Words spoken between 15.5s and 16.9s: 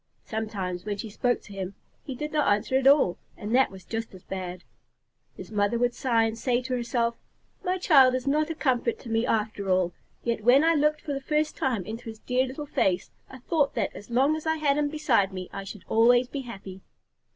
I should always be happy."